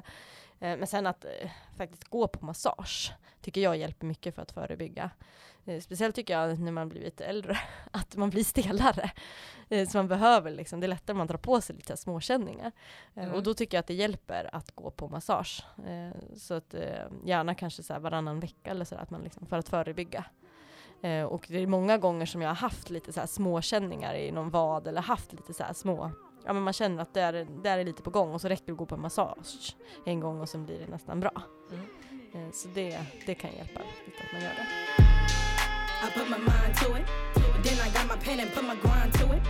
[0.59, 4.51] Eh, men sen att eh, faktiskt gå på massage tycker jag hjälper mycket för att
[4.51, 5.09] förebygga.
[5.65, 7.57] Eh, speciellt tycker jag när man blivit äldre,
[7.91, 9.11] att man blir stelare.
[9.89, 12.71] Så man behöver liksom, det är lättare man drar på sig lite småkänningar.
[13.15, 13.31] Mm.
[13.31, 15.65] Och då tycker jag att det hjälper att gå på massage.
[16.35, 16.75] Så att
[17.23, 20.25] gärna kanske så varannan vecka eller så att man liksom, för att förebygga.
[21.29, 24.49] Och det är många gånger som jag har haft lite så här småkänningar i någon
[24.49, 26.11] vad eller haft lite så små
[26.45, 28.65] ja, men man känner att det är, det är lite på gång och så räcker
[28.65, 29.75] det att gå på en massage
[30.05, 31.41] en gång och sen blir det nästan bra.
[31.71, 31.85] Mm.
[32.33, 35.14] Eh, så det, det kan hjälpa lite att man gör det.
[36.01, 37.05] I put my mind to it.
[37.63, 39.41] Then I got my pen and put my grind to it.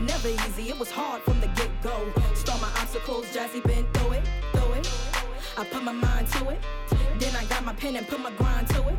[0.00, 1.94] Never easy, it was hard from the get go.
[2.34, 4.90] Start my obstacles, Jazzy been through it, through it.
[5.58, 6.60] I put my mind to it.
[7.18, 8.98] Then I got my pen and put my grind to it.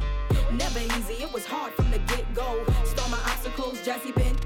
[0.53, 2.63] Never easy, it was hard from the get go.
[2.85, 4.40] Start my obstacles, Jazzy been.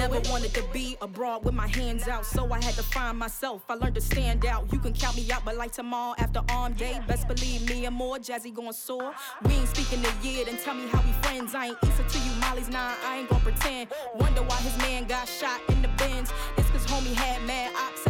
[0.00, 3.64] Never wanted to be abroad with my hands out, so I had to find myself.
[3.68, 4.72] I learned to stand out.
[4.72, 7.94] You can count me out, but like tomorrow after arm day, best believe me and
[7.94, 8.16] more.
[8.16, 9.12] Jazzy going sore.
[9.44, 11.54] We ain't speaking a year, then tell me how we friends.
[11.54, 13.90] I ain't answer to you, Molly's nah, I ain't gonna pretend.
[14.14, 16.32] Wonder why his man got shot in the bins.
[16.56, 18.09] It's cause homie had mad ops.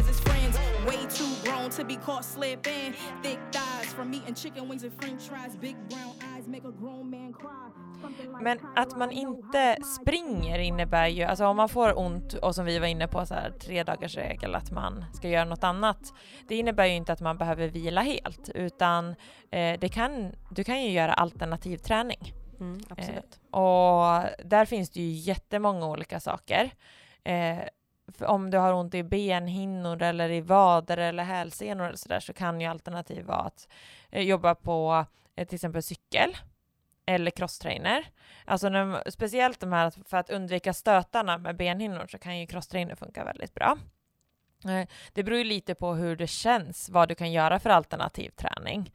[0.86, 2.94] Way too grown to be caught slipping.
[3.22, 5.56] Thick thighs from eating chicken wings and french fries.
[5.60, 7.70] Big brown eyes make a grown man cry.
[8.42, 12.78] Men att man inte springer innebär ju, alltså om man får ont och som vi
[12.78, 16.14] var inne på så här tre dagars regel att man ska göra något annat.
[16.48, 19.08] Det innebär ju inte att man behöver vila helt utan
[19.50, 22.34] eh, det kan, du kan ju göra alternativ träning.
[22.60, 23.40] Mm, absolut.
[23.52, 26.70] Eh, och där finns det ju jättemånga olika saker.
[27.24, 27.58] Eh,
[28.20, 32.60] om du har ont i benhinnor eller i vader eller hälsenor eller sådär så kan
[32.60, 33.68] ju alternativ vara att
[34.10, 35.04] eh, jobba på
[35.36, 36.36] eh, till exempel cykel
[37.06, 38.06] eller crosstrainer.
[38.44, 42.94] Alltså när, speciellt de här, för att undvika stötarna med benhinnor så kan ju crosstrainer
[42.94, 43.78] funka väldigt bra.
[44.64, 48.30] Eh, det beror ju lite på hur det känns, vad du kan göra för alternativ
[48.30, 48.92] träning.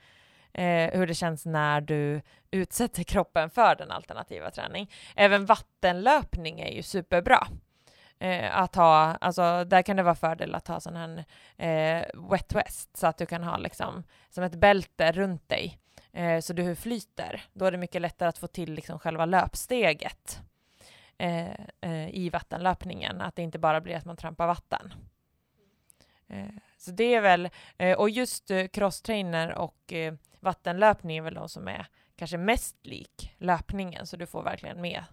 [0.54, 4.92] Eh, hur det känns när du utsätter kroppen för den alternativa träning.
[5.16, 7.48] Även vattenlöpning är ju superbra.
[8.20, 11.26] Eh, att ha, alltså där kan det vara fördel att ha sån här
[11.58, 15.80] eh, wet west så att du kan ha liksom som ett bälte runt dig
[16.14, 17.44] eh, så du flyter.
[17.54, 20.42] Då är det mycket lättare att få till liksom själva löpsteget
[21.18, 21.52] eh,
[21.82, 24.94] eh, i vattenlöpningen, att det inte bara blir att man trampar vatten.
[26.28, 26.46] Eh,
[26.78, 31.50] så det är väl, eh, och just eh, crosstrainer och eh, vattenlöpning är väl de
[31.50, 35.04] som är kanske mest lik löpningen, så du får verkligen med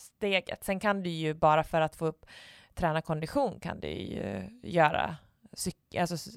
[0.00, 0.64] steget.
[0.64, 2.26] Sen kan du ju bara för att få upp
[2.74, 5.16] träna kondition kan du ju göra
[5.52, 6.30] cykel, alltså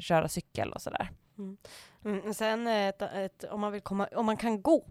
[0.00, 1.10] köra cykel och sådär.
[1.38, 1.56] Mm.
[2.04, 4.84] Mm, sen ett, ett, om, man vill komma, om man kan gå,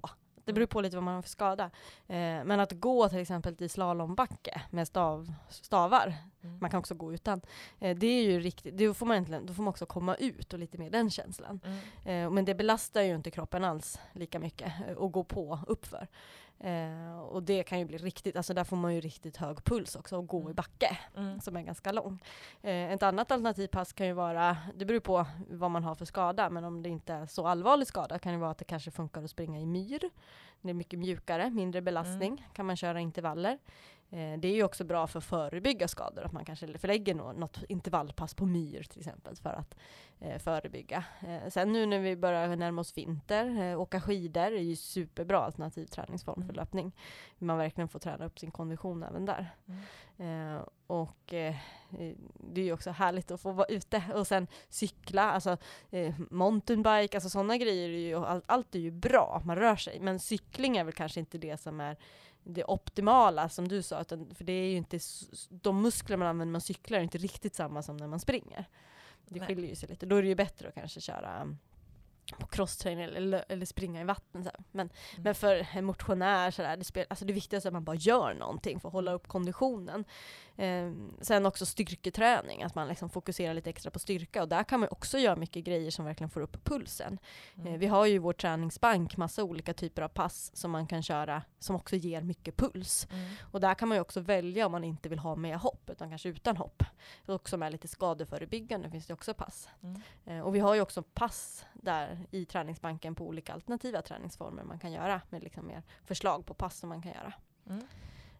[0.47, 1.63] det beror på lite vad man har för skada.
[2.07, 6.57] Eh, men att gå till exempel i slalombacke med stav, stavar, mm.
[6.61, 7.41] man kan också gå utan.
[7.79, 10.53] Eh, det är ju riktigt, då får, man egentligen, då får man också komma ut
[10.53, 11.59] och lite mer den känslan.
[11.65, 11.77] Mm.
[12.05, 16.07] Eh, men det belastar ju inte kroppen alls lika mycket att eh, gå på uppför.
[16.59, 19.95] Eh, och det kan ju bli riktigt, alltså där får man ju riktigt hög puls
[19.95, 20.51] också och gå mm.
[20.51, 21.41] i backe mm.
[21.41, 22.19] som är ganska lång.
[22.61, 26.49] Eh, ett annat alternativpass kan ju vara, det beror på vad man har för skada,
[26.49, 29.23] men om det inte är så allvarlig skada kan det vara att det kanske funkar
[29.23, 30.09] att springa i myr.
[30.61, 32.43] Det är mycket mjukare, mindre belastning, mm.
[32.53, 33.57] kan man köra intervaller.
[34.09, 37.63] Eh, det är ju också bra för att förebygga skador, att man kanske förlägger något
[37.69, 39.75] intervallpass på myr till exempel för att
[40.19, 41.03] eh, förebygga.
[41.27, 45.39] Eh, sen nu när vi börjar närma oss vinter, eh, åka skidor är ju superbra
[45.39, 46.47] alternativ träningsform mm.
[46.47, 46.91] för löpning.
[47.37, 49.49] Man verkligen får träna upp sin kondition även där.
[49.67, 50.55] Mm.
[50.55, 51.55] Eh, och eh,
[52.33, 55.57] det är ju också härligt att få vara ute och sen cykla, alltså
[56.17, 60.19] mountainbike, alltså sådana grejer, är ju, allt, allt är ju bra, man rör sig, men
[60.19, 61.97] cykling är väl kanske inte det som är
[62.47, 64.99] det optimala som du sa, utan, för det är ju inte,
[65.49, 68.65] de muskler man använder när man cyklar är inte riktigt samma som när man springer.
[69.25, 69.47] Det Nej.
[69.47, 70.05] skiljer ju sig lite.
[70.05, 71.55] Då är det ju bättre att kanske köra
[72.39, 74.43] på crosstrain eller, eller springa i vatten.
[74.43, 74.63] Så här.
[74.71, 75.23] Men, Mm.
[75.23, 77.95] men för en motionär, så där, det, spel, alltså det viktigaste är att man bara
[77.95, 80.05] gör någonting för att hålla upp konditionen.
[80.55, 84.41] Eh, sen också styrketräning, att man liksom fokuserar lite extra på styrka.
[84.41, 87.19] Och där kan man också göra mycket grejer som verkligen får upp pulsen.
[87.55, 87.73] Mm.
[87.73, 91.03] Eh, vi har ju i vår träningsbank massa olika typer av pass som man kan
[91.03, 93.07] köra som också ger mycket puls.
[93.11, 93.29] Mm.
[93.51, 96.09] Och där kan man ju också välja om man inte vill ha med hopp, utan
[96.09, 96.83] kanske utan hopp.
[97.25, 99.69] Och som är lite skadeförebyggande finns det också pass.
[99.83, 100.01] Mm.
[100.25, 104.79] Eh, och vi har ju också pass där i träningsbanken på olika alternativa träningsformer man
[104.79, 107.33] kan göra, med liksom mer förslag på pass som man kan göra.
[107.69, 107.87] Mm.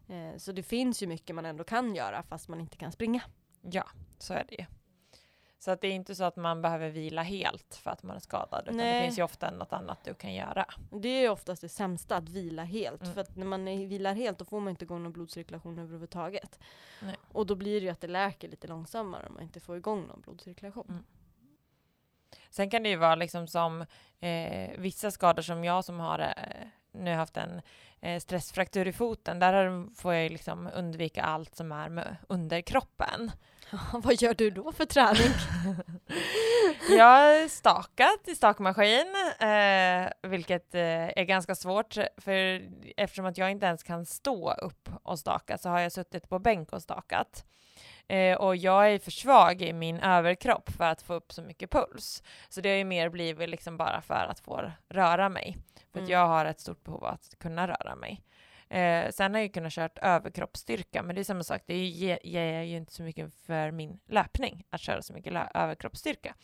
[0.08, 3.22] Eh, så det finns ju mycket man ändå kan göra fast man inte kan springa.
[3.62, 3.84] Ja,
[4.18, 4.64] så är det ju.
[5.60, 8.20] Så att det är inte så att man behöver vila helt för att man är
[8.20, 9.04] skadad, utan det Nej.
[9.04, 10.66] finns ju ofta något annat du kan göra.
[10.90, 13.02] Det är ju oftast det sämsta, att vila helt.
[13.02, 13.14] Mm.
[13.14, 16.58] För att när man är- vilar helt då får man inte igång någon blodcirkulation överhuvudtaget.
[17.02, 17.16] Nej.
[17.32, 20.06] Och då blir det ju att det läker lite långsammare om man inte får igång
[20.06, 20.86] någon blodcirkulation.
[20.88, 21.04] Mm.
[22.50, 23.84] Sen kan det ju vara liksom som
[24.20, 27.62] eh, vissa skador som jag som har eh, nu haft en
[28.00, 33.30] eh, stressfraktur i foten, där får jag liksom undvika allt som är med underkroppen.
[33.92, 35.32] Vad gör du då för träning?
[36.90, 42.62] Jag har stakat i stakmaskin, eh, vilket eh, är ganska svårt, för
[42.96, 46.38] eftersom att jag inte ens kan stå upp och staka så har jag suttit på
[46.38, 47.44] bänk och stakat.
[48.08, 51.70] Eh, och jag är för svag i min överkropp för att få upp så mycket
[51.70, 52.22] puls.
[52.48, 55.56] Så det har ju mer blivit liksom bara för att få röra mig.
[55.92, 56.10] För att Mm.
[56.10, 58.22] jag har ett stort behov av att kunna röra mig.
[58.70, 61.62] Eh, sen har jag ju kunnat kört överkroppsstyrka, men det är samma sak.
[61.66, 66.34] Det ger, ger ju inte så mycket för min löpning att köra så mycket överkroppsstyrka.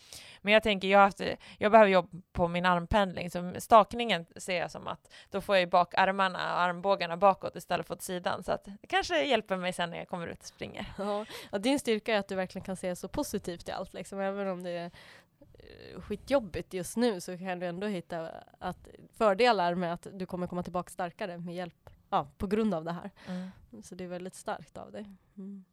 [0.41, 1.21] Men jag tänker, jag, haft,
[1.59, 5.61] jag behöver jobba på min armpendling, så stakningen ser jag som att då får jag
[5.61, 9.57] ju bak armarna och armbågarna bakåt istället för åt sidan, så att det kanske hjälper
[9.57, 10.87] mig sen när jag kommer ut och springer.
[10.99, 13.95] Ja, och din styrka är att du verkligen kan se så positivt i allt.
[13.95, 14.21] Liksom.
[14.21, 14.91] Även om det är
[15.59, 20.47] eh, skitjobbigt just nu så kan du ändå hitta att fördelar med att du kommer
[20.47, 23.11] komma tillbaka starkare med hjälp, ja, på grund av det här.
[23.83, 25.07] Så det är väldigt starkt av dig.
[25.39, 25.65] Mm.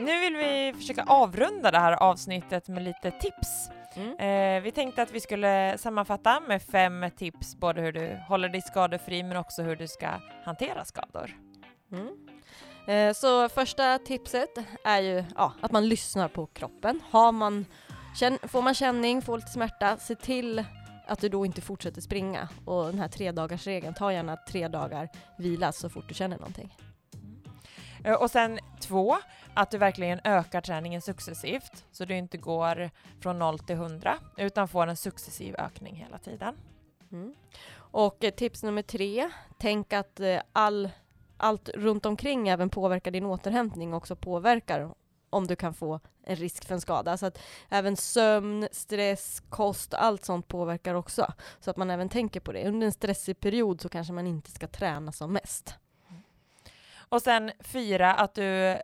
[0.00, 3.70] Nu vill vi försöka avrunda det här avsnittet med lite tips.
[3.94, 4.16] Mm.
[4.18, 8.62] Eh, vi tänkte att vi skulle sammanfatta med fem tips, både hur du håller dig
[8.62, 10.08] skadefri men också hur du ska
[10.44, 11.30] hantera skador.
[11.92, 12.08] Mm.
[12.88, 14.50] Eh, Så första tipset
[14.84, 17.00] är ju ja, att man lyssnar på kroppen.
[17.10, 17.66] Har man,
[18.42, 20.64] får man känning, får lite smärta, se till
[21.06, 22.48] att du då inte fortsätter springa.
[22.64, 26.38] Och den här tre dagars regeln, ta gärna tre dagar vila så fort du känner
[26.38, 26.76] någonting.
[28.04, 29.16] Eh, och sen två,
[29.54, 32.90] att du verkligen ökar träningen successivt så du inte går
[33.20, 36.54] från 0 till 100 utan får en successiv ökning hela tiden.
[37.12, 37.34] Mm.
[37.76, 40.90] Och eh, tips nummer tre, tänk att eh, all,
[41.36, 44.94] allt runt omkring även påverkar din återhämtning och också påverkar
[45.30, 47.16] om du kan få en risk för en skada.
[47.16, 51.32] Så att även sömn, stress, kost, allt sånt påverkar också.
[51.60, 52.68] Så att man även tänker på det.
[52.68, 55.74] Under en stressig period så kanske man inte ska träna som mest.
[57.08, 58.78] Och sen fyra, att du eh,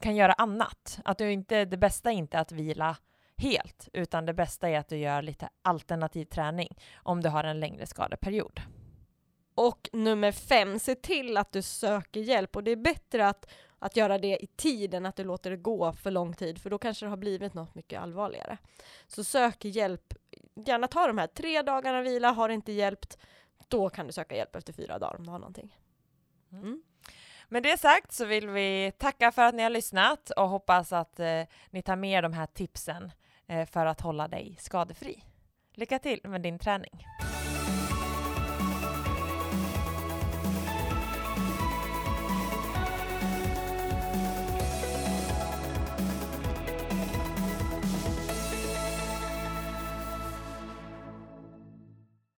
[0.00, 0.98] kan göra annat.
[1.04, 2.96] Att du inte, det bästa är inte att vila
[3.36, 7.60] helt, utan det bästa är att du gör lite alternativ träning om du har en
[7.60, 8.60] längre skadeperiod.
[9.54, 12.56] Och nummer fem, se till att du söker hjälp.
[12.56, 15.56] Och det är bättre att, att göra det i tid än att du låter det
[15.56, 18.58] gå för lång tid, för då kanske det har blivit något mycket allvarligare.
[19.06, 20.14] Så sök hjälp.
[20.54, 23.18] Gärna ta de här tre dagarna vila, har det inte hjälpt,
[23.68, 25.78] då kan du söka hjälp efter fyra dagar om du har någonting.
[26.52, 26.82] Mm.
[27.48, 31.20] Med det sagt så vill vi tacka för att ni har lyssnat och hoppas att
[31.20, 33.12] eh, ni tar med de här tipsen
[33.46, 35.24] eh, för att hålla dig skadefri.
[35.74, 37.06] Lycka till med din träning!